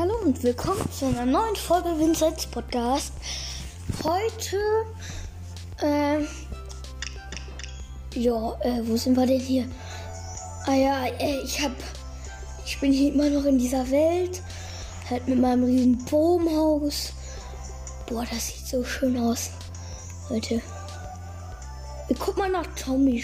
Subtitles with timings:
[0.00, 3.12] Hallo und willkommen zu einer neuen Folge Vincents Podcast.
[4.02, 4.56] Heute,
[5.82, 6.26] ähm,
[8.14, 9.68] ja, äh, wo sind wir denn hier?
[10.64, 11.72] Ah ja, äh, ich hab,
[12.64, 14.40] ich bin hier immer noch in dieser Welt,
[15.10, 17.12] halt mit meinem riesen Baumhaus.
[18.06, 19.50] Boah, das sieht so schön aus.
[20.30, 20.62] Leute,
[22.08, 23.22] wir gucken mal nach Tommy.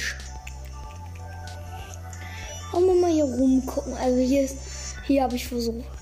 [2.70, 3.94] Wir mal hier rumgucken.
[3.94, 4.58] Also hier ist,
[5.06, 5.95] hier habe ich versucht.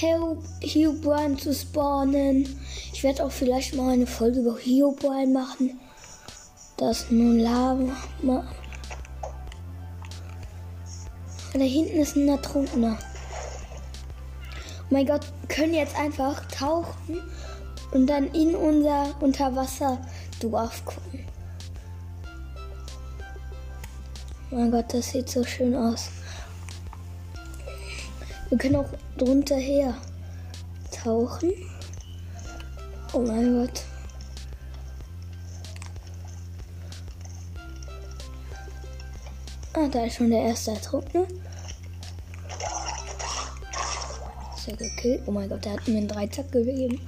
[0.00, 2.60] Herobrine zu spawnen.
[2.92, 5.80] Ich werde auch vielleicht mal eine Folge über Herobrine machen.
[6.76, 7.96] Das nun Lava.
[11.52, 12.98] Da hinten ist ein Ertrunkener.
[14.80, 17.20] Oh mein Gott, wir können jetzt einfach tauchen
[17.92, 21.24] und dann in unser Unterwasserdorf gucken.
[24.50, 26.10] Oh mein Gott, das sieht so schön aus.
[28.48, 29.94] Wir können auch drunter her
[30.90, 31.52] tauchen.
[33.12, 33.82] Oh mein Gott.
[39.74, 41.26] Ah, da ist schon der erste Ertrunkene.
[44.56, 45.22] Ist er gekillt?
[45.26, 47.00] Oh mein Gott, der hat mir einen Dreizack gegeben.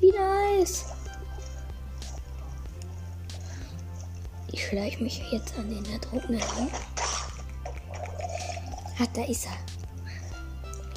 [0.00, 0.86] Wie nice.
[4.52, 6.42] Ich schleiche mich jetzt an den Ertrunkenen.
[8.98, 9.79] Ah, da ist er.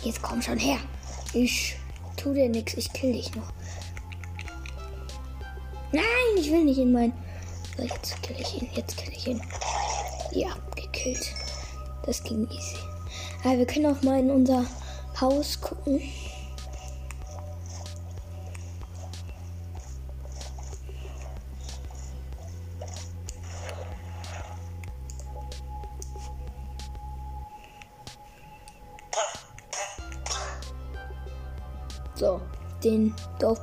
[0.04, 0.80] Jetzt komm schon her.
[1.34, 1.76] Ich
[2.18, 3.52] tu dir nichts, ich kill dich noch.
[5.92, 6.04] Nein,
[6.38, 7.14] ich will nicht in mein.
[7.78, 9.42] Jetzt kill ich ihn, jetzt kill ich ihn.
[10.32, 11.34] Ja, gekillt.
[12.06, 12.78] Das ging easy.
[13.44, 14.66] Aber wir können auch mal in unser
[15.20, 16.02] Haus gucken.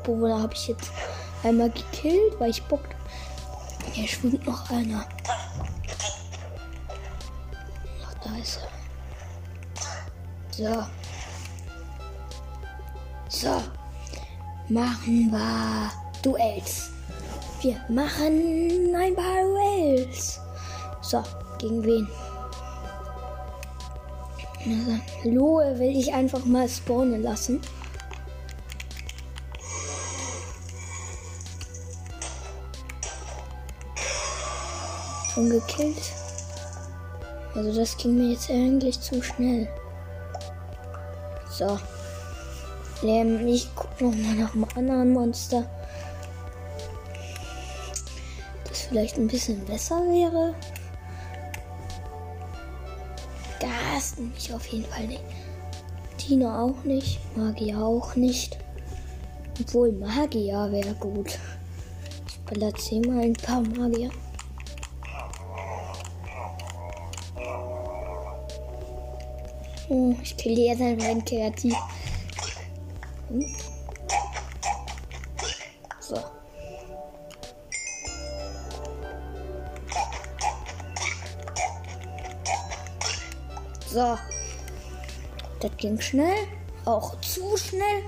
[0.01, 0.91] Dorfbewohner habe ich jetzt
[1.43, 2.81] einmal gekillt, weil ich Bock.
[3.93, 5.05] Hier schwimmt noch einer.
[8.05, 8.61] Ach, da ist
[10.59, 10.87] er.
[13.29, 13.49] So.
[13.49, 13.63] So.
[14.69, 15.91] Machen wir
[16.23, 16.91] Duells.
[17.61, 20.41] Wir machen ein paar Duells.
[21.01, 21.23] So,
[21.59, 22.09] gegen wen?
[25.25, 27.61] Lohe will ich einfach mal spawnen lassen.
[35.41, 36.13] Schon gekillt.
[37.55, 39.69] Also das ging mir jetzt eigentlich zu schnell.
[41.51, 41.79] So.
[43.03, 45.65] Ähm, ich gucke noch mal nach einem anderen Monster.
[48.69, 50.55] Das vielleicht ein bisschen besser wäre.
[53.59, 55.23] Das nämlich auf jeden Fall nicht.
[56.19, 57.19] Tina auch nicht.
[57.37, 58.59] Magier auch nicht.
[59.61, 61.39] Obwohl Magier wäre gut.
[62.29, 64.11] Ich platziere mal ein paar Magier.
[70.23, 71.75] Ich kill die jetzt einfach rein kreativ.
[73.29, 73.47] Hm.
[76.01, 76.19] So.
[83.89, 84.19] So.
[85.61, 86.47] Das ging schnell.
[86.85, 88.03] Auch zu schnell.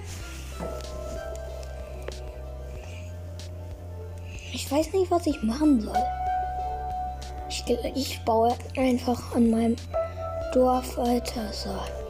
[4.53, 6.03] Ich weiß nicht, was ich machen soll.
[7.49, 7.65] Ich,
[7.95, 9.77] ich baue einfach an meinem
[10.53, 11.51] Dorf weiter.
[11.51, 12.02] So.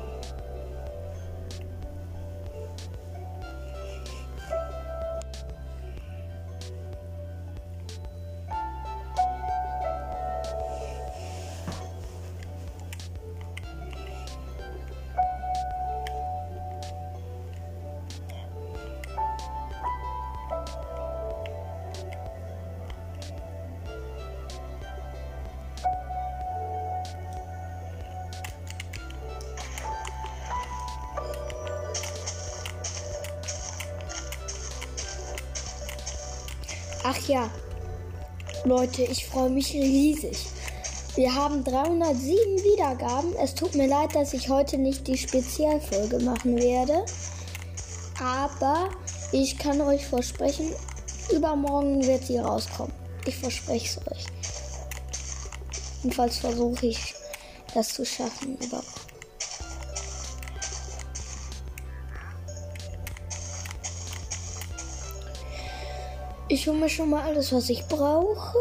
[37.14, 37.50] Ach ja,
[38.64, 40.46] Leute, ich freue mich riesig.
[41.14, 43.36] Wir haben 307 Wiedergaben.
[43.36, 47.04] Es tut mir leid, dass ich heute nicht die Spezialfolge machen werde.
[48.18, 48.88] Aber
[49.30, 50.72] ich kann euch versprechen,
[51.30, 52.94] übermorgen wird sie rauskommen.
[53.26, 54.24] Ich verspreche es euch.
[56.02, 57.14] Jedenfalls versuche ich,
[57.74, 59.01] das zu schaffen übermorgen.
[66.62, 68.56] Ich hole mir schon mal alles, was ich brauche.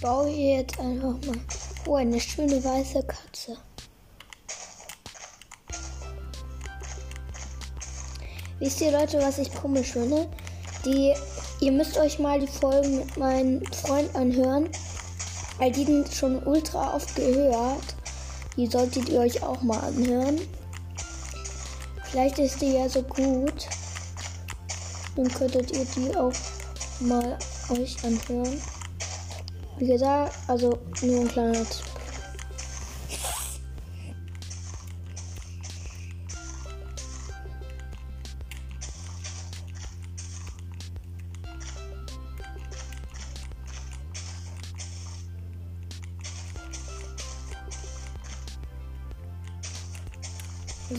[0.00, 1.40] Baue hier jetzt einfach mal.
[1.86, 3.56] Oh, eine schöne weiße Katze.
[8.58, 10.28] Wisst ihr Leute, was ich komisch finde?
[10.84, 11.14] Die,
[11.60, 14.68] ihr müsst euch mal die Folgen mit meinem Freund anhören,
[15.58, 17.96] weil die sind schon ultra oft gehört.
[18.56, 20.40] Die solltet ihr euch auch mal anhören.
[22.10, 23.66] Vielleicht ist die ja so gut.
[25.16, 26.32] Dann könntet ihr die auch
[27.00, 27.38] mal
[27.70, 28.60] euch anhören.
[29.80, 31.64] Wie gesagt, also nur ein kleiner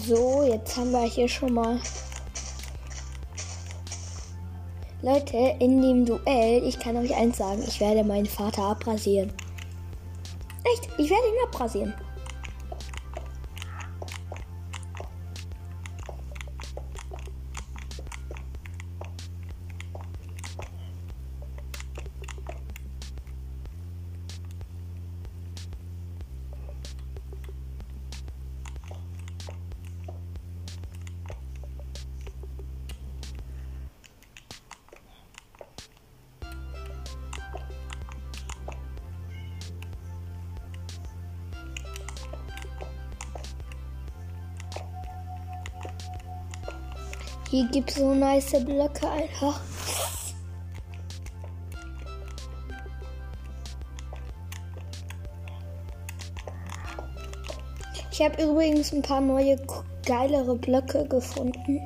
[0.08, 1.80] So, jetzt haben wir hier schon mal.
[5.04, 9.34] Leute, in dem Duell, ich kann euch eins sagen, ich werde meinen Vater abrasieren.
[10.64, 11.94] Echt, ich werde ihn abrasieren.
[47.52, 49.60] Hier gibt so nice Blöcke einfach.
[58.10, 59.58] Ich habe übrigens ein paar neue
[60.06, 61.82] geilere Blöcke gefunden.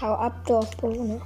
[0.00, 1.20] Hau ab, Dorfbewohner.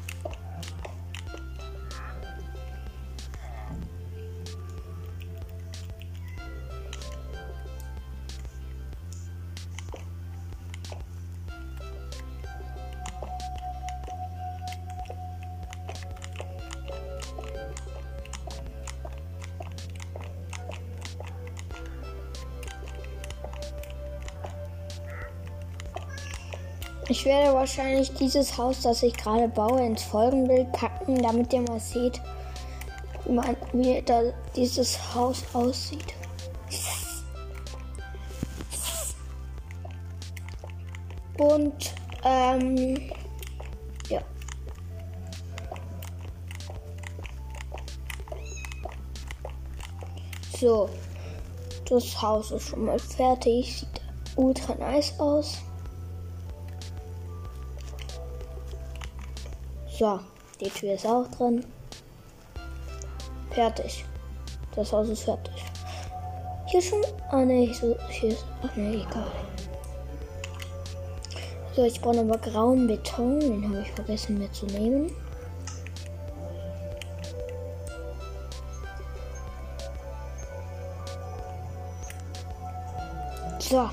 [27.62, 32.21] Wahrscheinlich dieses Haus, das ich gerade baue, ins Folgenbild packen, damit ihr mal seht,
[33.73, 34.21] wie, da
[34.57, 36.12] dieses Haus aussieht.
[41.38, 43.12] Und ähm,
[44.09, 44.23] ja.
[50.59, 50.88] So,
[51.88, 54.00] das Haus ist schon mal fertig, sieht
[54.35, 55.59] ultra nice aus.
[60.02, 60.18] So,
[60.61, 61.64] die Tür ist auch drin.
[63.52, 64.04] Fertig.
[64.75, 65.54] Das Haus ist fertig.
[66.66, 67.04] Hier schon.
[67.30, 68.44] Ah ne, so, hier ist.
[68.64, 69.30] Ach ne, egal.
[71.76, 73.38] So, ich brauche aber grauen Beton.
[73.38, 75.12] Den habe ich vergessen mitzunehmen.
[83.61, 83.88] So.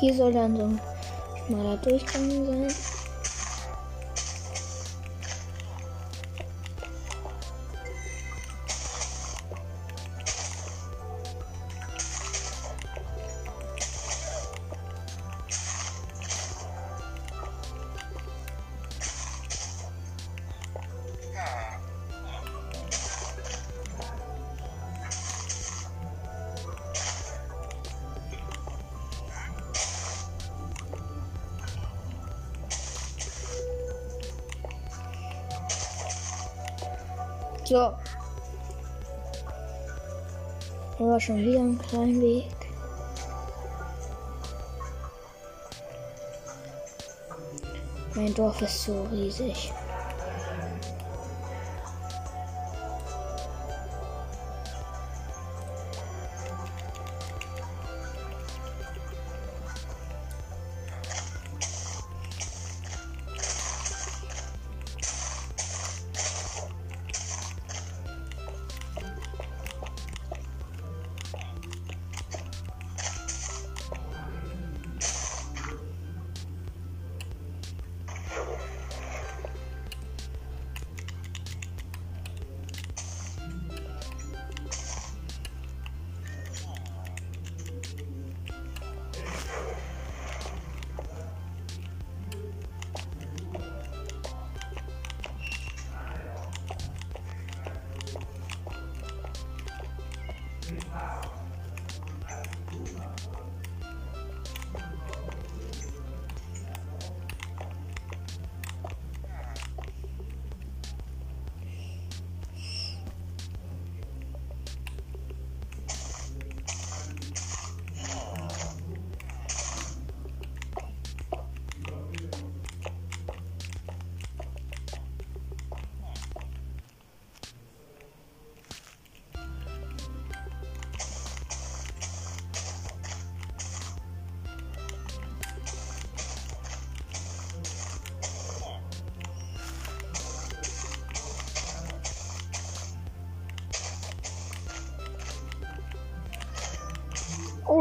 [0.00, 0.80] Hier soll dann so ein
[1.46, 2.97] schmaler Durchgang sein.
[37.68, 37.92] So.
[40.98, 42.46] Aber schon wieder ein kleiner Weg.
[48.14, 49.70] Mein Dorf ist so riesig.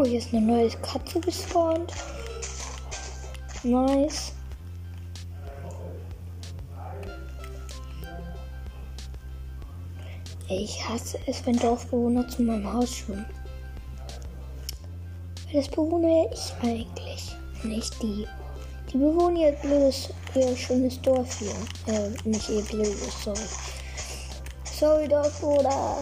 [0.07, 1.93] Hier ist eine neue Katze gespawnt.
[3.63, 4.31] Nice.
[10.49, 13.25] Ich hasse es, wenn Dorfbewohner zu meinem Haus schwimmen.
[15.45, 18.25] Weil das bewohne ich eigentlich, nicht die.
[18.91, 21.93] Die bewohnen ihr blödes, ihr schönes Dorf hier.
[21.93, 23.39] Äh, nicht ihr blödes, sorry.
[24.63, 25.97] Sorry, Dorfbewohner.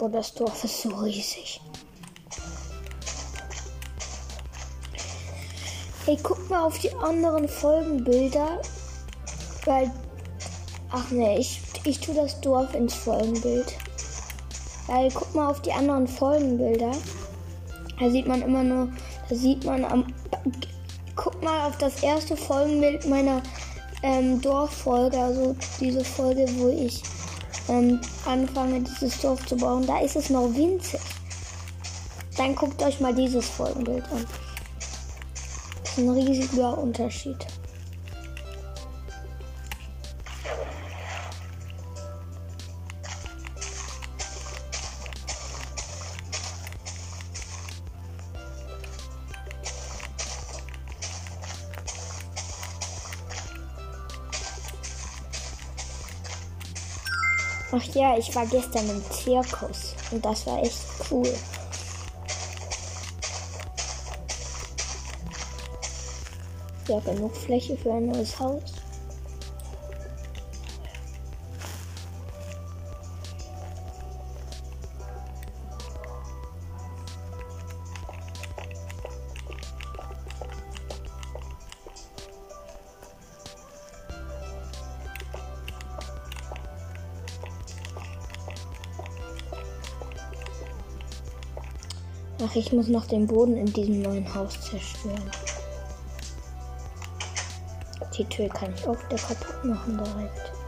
[0.00, 1.60] Boah, das Dorf ist so riesig.
[6.06, 8.62] Hey, guck mal auf die anderen Folgenbilder.
[9.66, 9.90] Weil.
[10.90, 13.74] Ach ne, ich, ich tue das Dorf ins Folgenbild.
[14.86, 16.92] Weil guck mal auf die anderen Folgenbilder.
[17.98, 18.88] Da sieht man immer nur.
[19.28, 20.06] Da sieht man am.
[21.14, 23.42] Guck mal auf das erste Folgenbild meiner
[24.02, 25.18] ähm, Dorffolge.
[25.18, 27.02] Also diese Folge, wo ich
[27.70, 31.00] ähm, anfange, dieses Dorf zu bauen, da ist es noch winzig.
[32.36, 34.26] Dann guckt euch mal dieses Folgenbild an.
[35.82, 37.46] Das ist ein riesiger Unterschied.
[58.00, 60.80] Ja, ich war gestern im Zirkus und das war echt
[61.10, 61.30] cool.
[66.88, 68.62] Ja, genug Fläche für ein neues Haus.
[92.50, 95.30] Ach, ich muss noch den Boden in diesem neuen Haus zerstören.
[98.16, 100.59] Die Tür kann ich auch wieder kaputt machen direkt.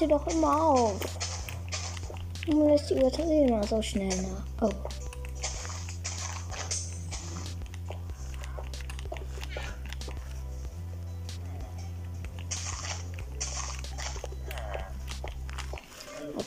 [0.00, 1.00] Lade doch immer auf.
[2.46, 4.68] Warum lässt die Batterie so schnell nach?
[4.68, 4.70] Oh.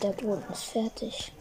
[0.02, 1.32] Der Boden ist fertig.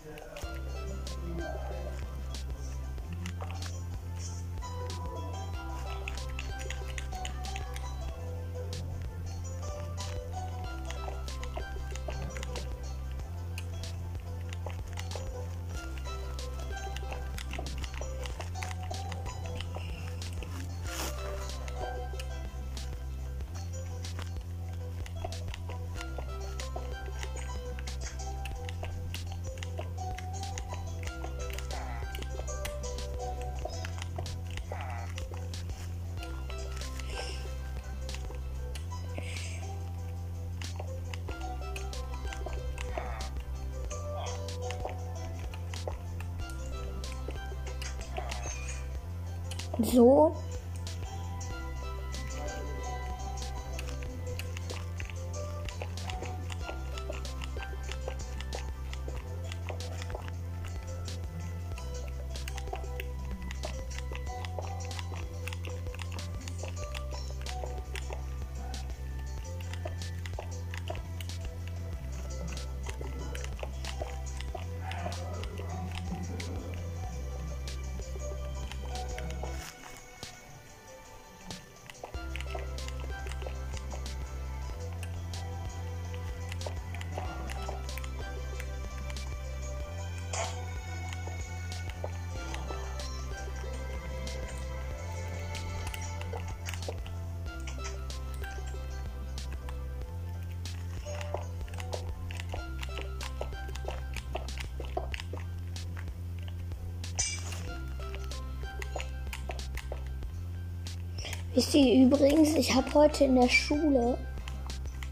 [111.54, 114.16] Wisst ihr übrigens, ich habe heute in der Schule,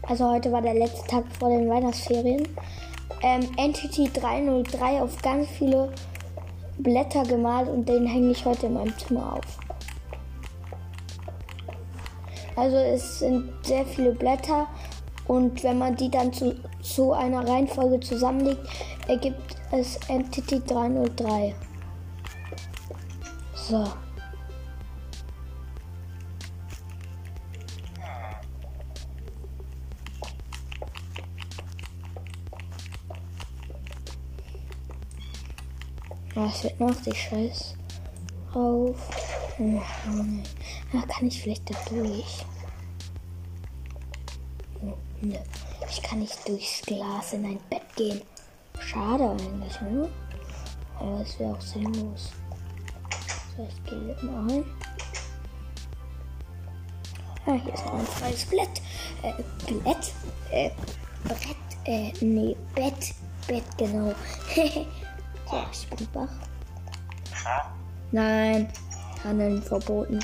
[0.01, 2.47] also heute war der letzte Tag vor den Weihnachtsferien,
[3.21, 5.93] ähm, Entity 303 auf ganz viele
[6.79, 9.59] Blätter gemalt und den hänge ich heute in meinem Zimmer auf.
[12.55, 14.65] Also es sind sehr viele Blätter
[15.27, 18.61] und wenn man die dann zu, zu einer Reihenfolge zusammenlegt,
[19.07, 21.53] ergibt es Entity 303.
[23.53, 23.85] So.
[36.51, 37.75] Was wird noch die Scheiß
[38.53, 38.97] auf?
[39.57, 42.45] Ja, kann ich vielleicht da durch?
[45.21, 45.37] Nö.
[45.89, 48.21] Ich kann nicht durchs Glas in ein Bett gehen.
[48.79, 50.09] Schade eigentlich, ne?
[50.99, 52.33] Aber es wäre auch sinnlos.
[53.55, 54.65] So, ich gehe mal ein.
[57.45, 58.81] Ah, hier ist noch ein freies Blatt.
[59.23, 60.11] Äh, Blatt?
[60.51, 60.71] Äh,
[61.23, 61.85] Brett?
[61.85, 63.13] Äh, nee, Bett.
[63.47, 64.13] Bett, genau.
[65.71, 66.29] Ich bin wach.
[68.11, 68.71] Nein,
[69.23, 70.19] handeln verboten.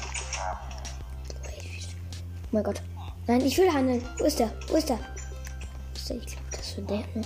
[2.43, 2.81] Oh mein Gott.
[3.27, 4.01] Nein, ich will handeln.
[4.17, 4.51] Wo ist der?
[4.69, 4.97] Wo ist der?
[4.97, 6.17] Wo ist der?
[6.17, 6.97] Ich glaube, das ist der.
[6.97, 7.21] Ne?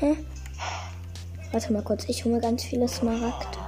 [0.00, 0.16] Hä?
[1.52, 3.58] Warte mal kurz, ich hole mir ganz viele Smaragd.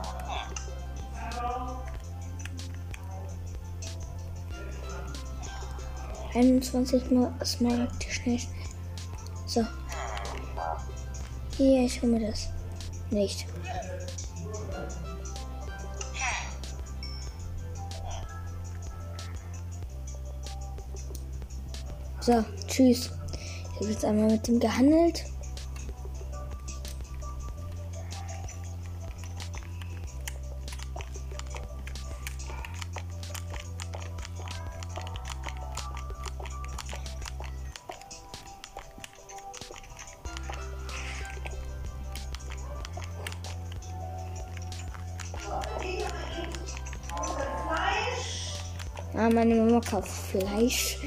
[6.41, 8.41] 21 Mal Smaragd schnell.
[9.47, 9.63] So.
[11.59, 12.49] Hier, ich hole mir das.
[13.11, 13.47] Nicht.
[22.21, 23.11] So, tschüss.
[23.75, 25.25] Ich habe jetzt einmal mit dem gehandelt.
[49.35, 50.99] Meine Mama kauft Fleisch.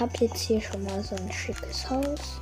[0.00, 2.40] Ähm, hab jetzt hier schon mal so ein schickes Haus.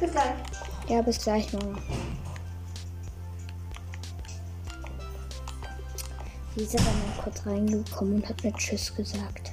[0.00, 0.34] Bis gleich.
[0.88, 1.78] Ja, bis gleich, Mama.
[6.56, 9.49] Lisa war mal kurz reingekommen und hat mir Tschüss gesagt.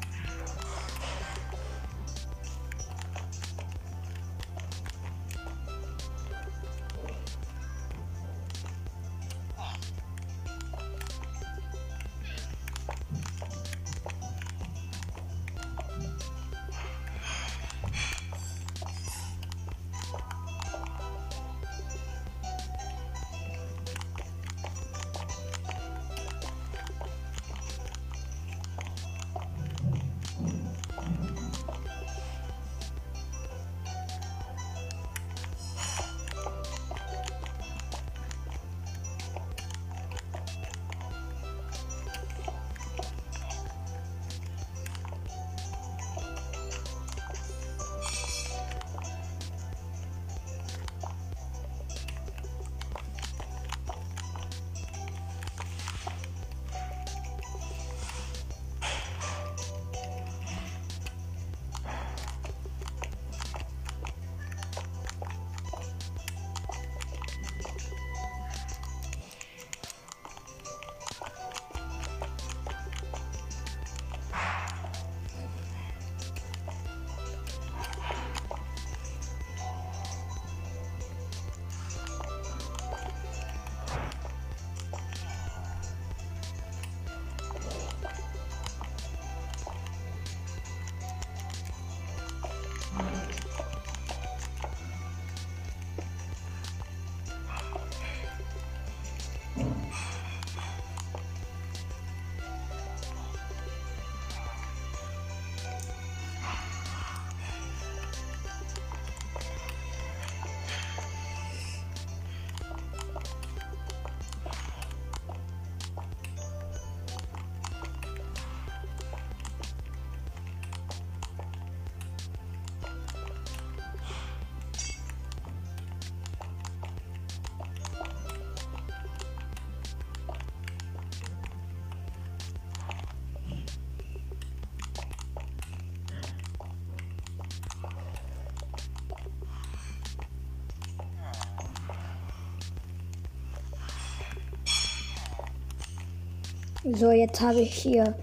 [146.93, 148.15] So, jetzt habe ich hier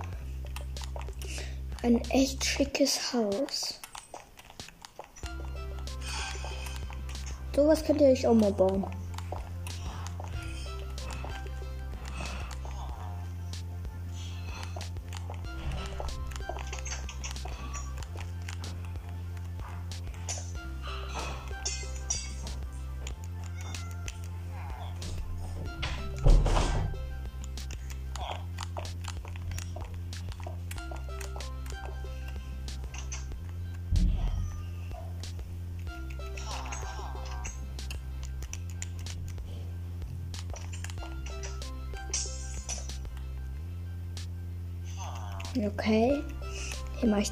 [1.83, 3.79] ein echt schickes Haus.
[7.55, 8.87] Sowas könnt ihr euch auch mal bauen.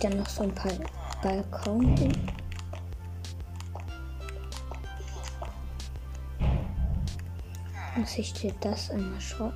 [0.02, 0.72] Dann noch so ein paar
[1.22, 2.12] Balkon hin.
[7.96, 9.52] Muss ich dir das einmal schauen?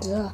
[0.00, 0.32] So.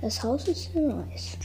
[0.00, 1.36] Das Haus ist sehr nice.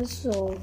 [0.00, 0.58] So.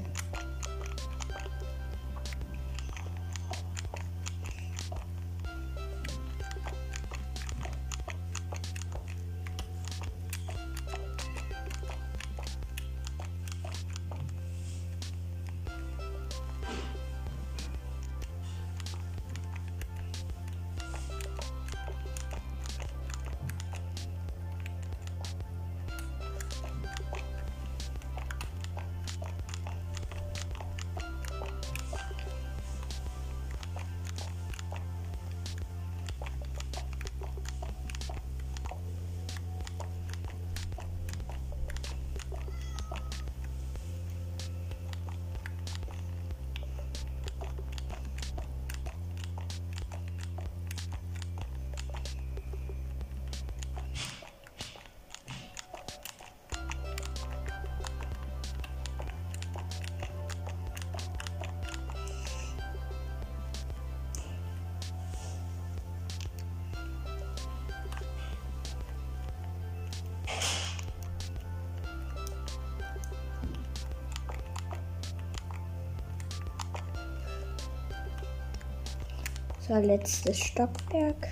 [79.70, 81.28] So, letztes Stockwerk.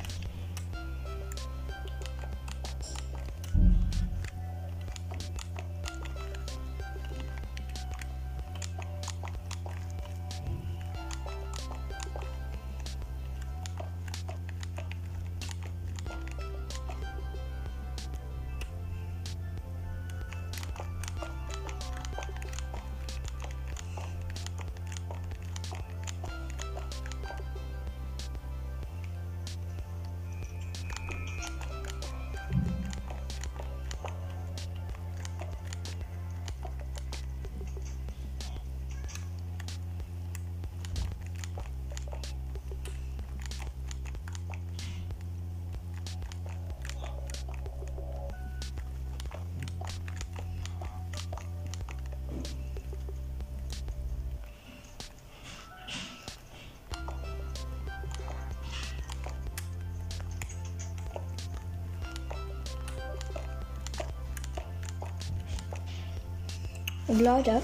[67.09, 67.63] Und Leute,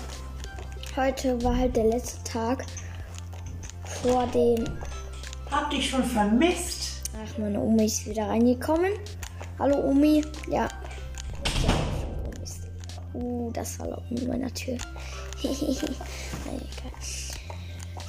[0.97, 2.65] heute war halt der letzte Tag
[3.85, 4.65] vor dem.
[5.51, 7.03] Hab dich schon vermisst.
[7.13, 8.93] Ach, meine Omi ist wieder reingekommen.
[9.59, 10.25] Hallo Omi.
[10.51, 10.67] Ja.
[13.13, 14.79] Uh, das war laut in meiner Tür.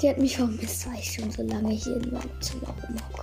[0.02, 3.15] Die hat mich vermisst, weil ich schon so lange hier in meinem Zimmer rumhocke.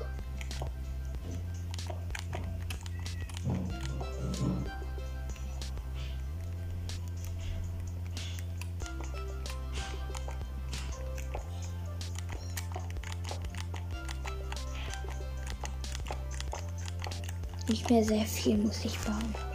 [17.92, 19.51] Mehr sehr viel muss ich bauen.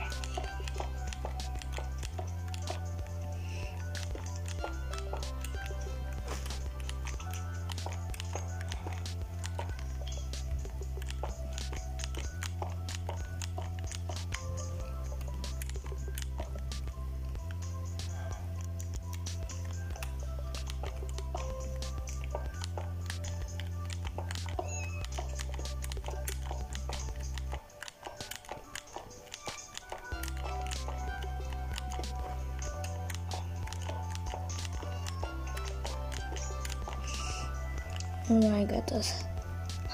[38.29, 39.13] Oh mein Gott, das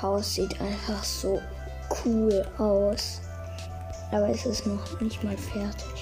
[0.02, 1.40] Haus sieht einfach so
[2.04, 3.22] cool aus.
[4.12, 5.93] Aber es ist noch nicht mal fertig.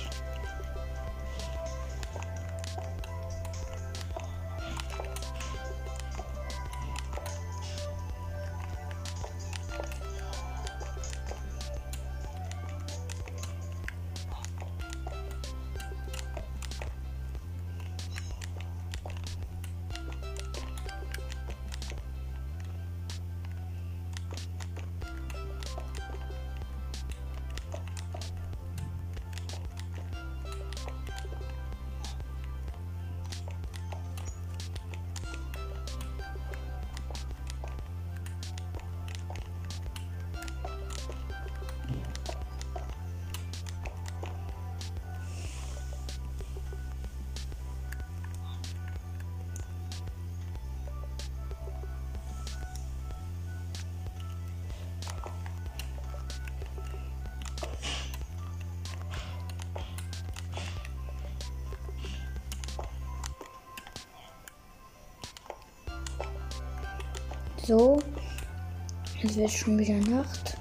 [69.42, 70.56] Wird schon wieder Nacht.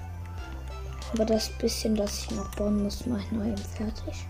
[1.13, 4.25] Aber das bisschen, das ich noch bauen muss, mache ich noch eben fertig.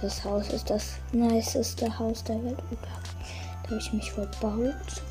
[0.00, 2.62] Das Haus ist das niceste Haus der Welt.
[3.62, 5.02] Da habe ich mich verbaut.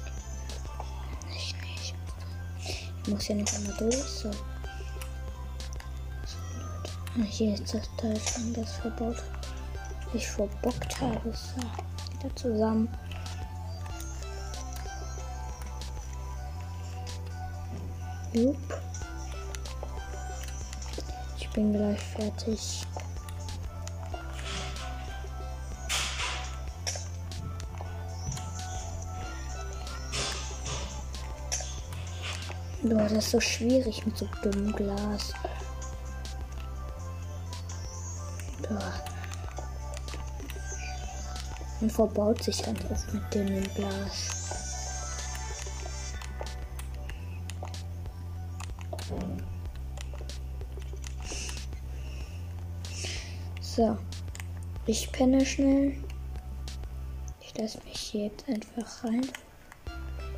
[1.35, 1.93] Ich, nicht.
[2.57, 3.95] ich muss ja noch einmal durch.
[3.95, 4.31] So.
[7.19, 9.17] Ah, hier ist das Teil schon, das verbaut
[10.13, 11.33] ich verbockt habe.
[11.33, 11.61] So,
[12.19, 12.89] wieder zusammen.
[18.33, 18.57] Jupp.
[21.37, 22.85] Ich bin gleich fertig.
[32.81, 35.33] Boah, das ist so schwierig mit so dünnem Glas.
[41.81, 44.49] Und verbaut sich ganz oft mit dünnem Glas.
[53.61, 53.97] So.
[54.85, 55.95] Ich penne schnell.
[57.39, 59.25] Ich lasse mich hier jetzt einfach rein.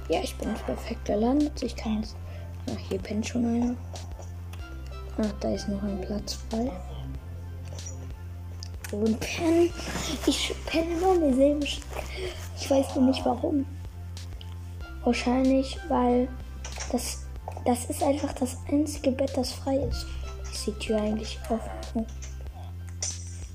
[0.10, 1.64] Ja, ich bin perfekt gelandet.
[1.64, 2.16] Ich kann jetzt
[2.70, 3.76] Ach, hier pennt schon einer.
[5.18, 6.72] Ach, da ist noch ein Platz frei.
[8.92, 9.70] Und pennen.
[10.26, 13.66] Ich penne nur eine selbe Ich weiß nur nicht warum.
[15.04, 16.30] Wahrscheinlich, weil
[16.92, 17.26] das,
[17.66, 20.06] das ist einfach das einzige Bett, das frei ist.
[20.44, 22.06] Ist die Tür eigentlich offen?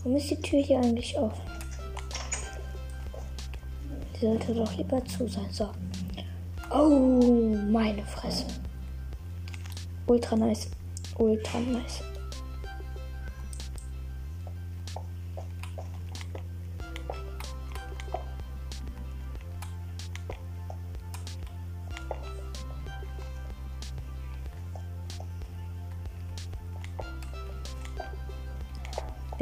[0.02, 1.42] Warum ist die Tür hier eigentlich offen?
[4.14, 5.46] Die sollte doch lieber zu sein.
[5.50, 5.70] So.
[6.70, 8.44] Oh, meine Fresse.
[10.06, 10.68] Ultra nice.
[11.18, 12.02] Ultra nice.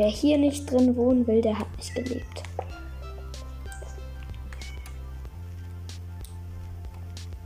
[0.05, 2.43] Wer hier nicht drin wohnen will, der hat nicht gelebt.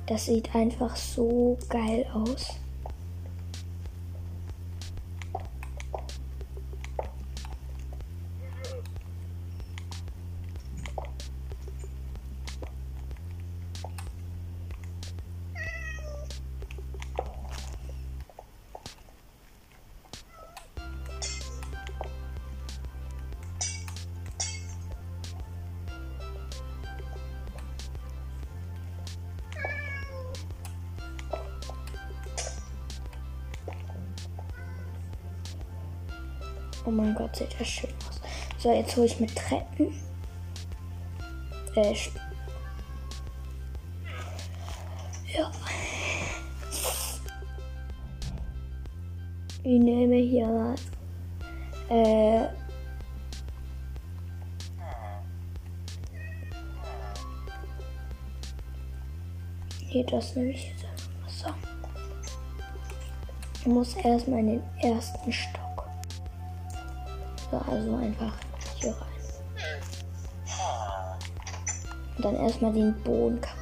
[0.06, 2.58] Das sieht einfach so geil aus.
[36.84, 38.20] Oh mein Gott, sieht das schön aus.
[38.58, 39.92] So, jetzt hole ich mit Treppen.
[41.76, 41.94] Äh,
[45.36, 45.50] ja.
[49.62, 50.74] Ich nehme hier
[51.90, 52.46] äh,
[59.88, 60.86] hier das nehme ich jetzt
[61.26, 61.48] So.
[63.60, 65.67] Ich muss erstmal in den ersten Stock.
[67.50, 68.32] So, also einfach
[68.76, 69.08] hier rein.
[72.16, 73.57] Und dann erstmal den Boden kaputt.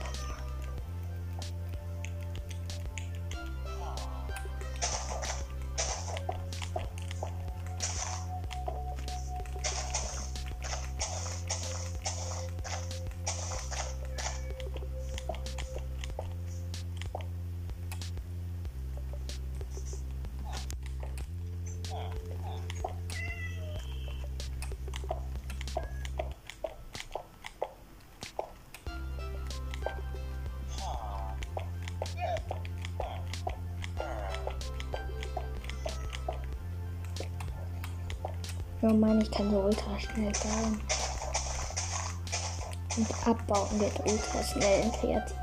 [43.26, 45.36] Abbauen wird ultra schnell und kreativ.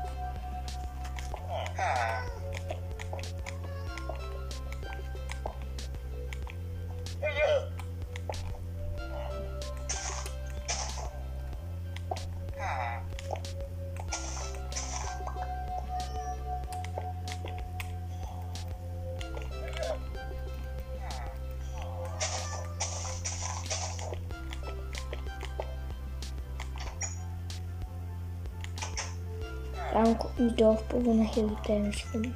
[30.48, 32.34] die Dorfbewohner hier mit bleiben schwimmen.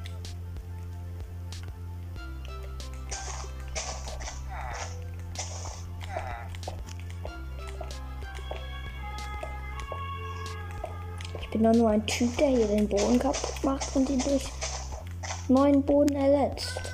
[11.41, 14.49] Ich bin doch nur ein Typ, der hier den Boden kaputt macht und ihn durch
[15.49, 16.88] neuen Boden ersetzt.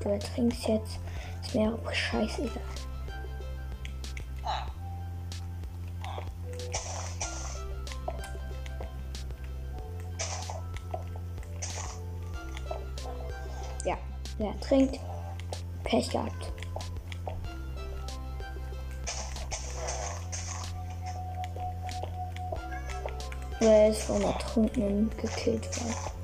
[0.00, 0.98] Du ertrinkst jetzt.
[1.42, 2.62] Ist mir auch scheißegal.
[13.84, 13.96] Ja,
[14.38, 14.98] der ertrinkt.
[15.84, 16.52] Pech gehabt.
[23.60, 26.17] Oder er ist von Ertrunkenen gekillt worden.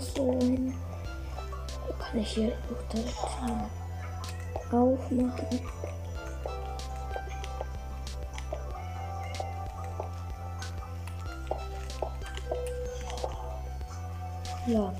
[0.00, 0.74] Noch so hin.
[1.98, 3.14] Kann ich hier auch direkt
[4.72, 5.32] aufmachen.
[14.66, 14.92] Ja.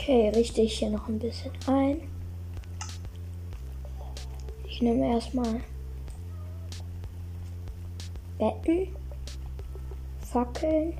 [0.00, 2.00] Okay, richte ich hier noch ein bisschen ein.
[4.66, 5.60] Ich nehme erstmal
[8.38, 8.88] Betten,
[10.20, 10.94] Fackeln,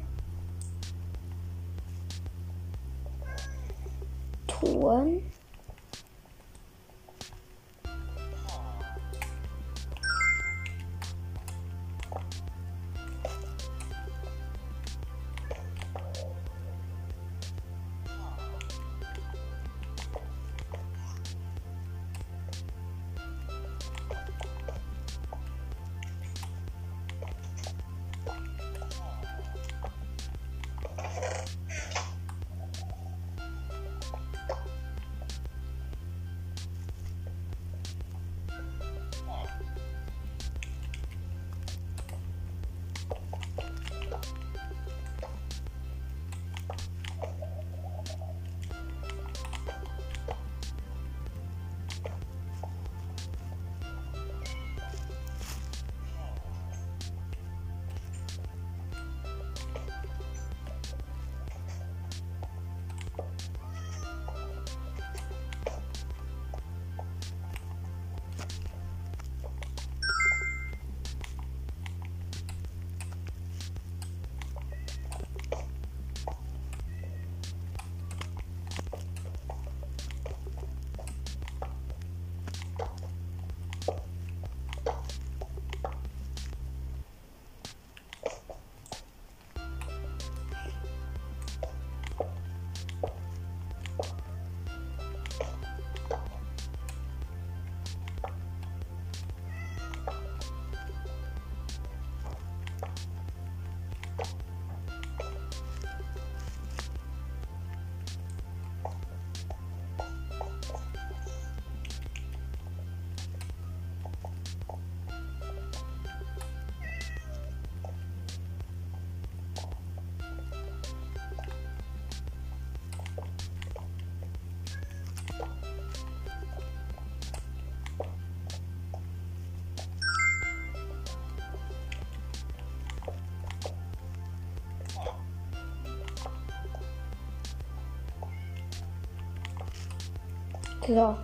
[140.91, 141.17] So.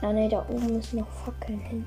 [0.00, 1.84] Ah ne, da oben ist noch Fackeln hin.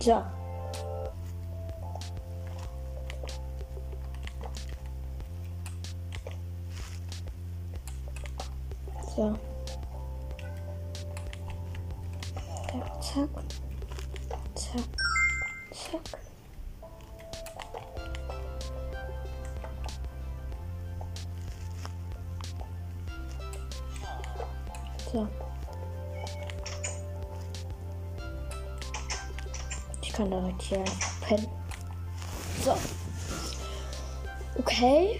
[0.00, 0.37] So.
[31.20, 31.48] Pennen.
[32.64, 32.74] So.
[34.58, 35.18] Okay.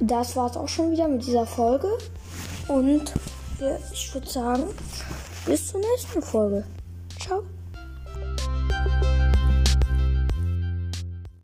[0.00, 1.86] Das war's auch schon wieder mit dieser Folge.
[2.66, 3.12] Und
[3.92, 4.64] ich würde sagen,
[5.46, 6.64] bis zur nächsten Folge.